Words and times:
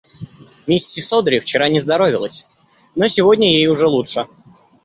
Миссис 0.65 1.13
Одри 1.13 1.39
вчера 1.39 1.69
не 1.69 1.79
здоровилось, 1.79 2.47
но 2.95 3.07
сегодня 3.07 3.51
ей 3.51 3.67
уже 3.67 3.85
лучше. 3.85 4.25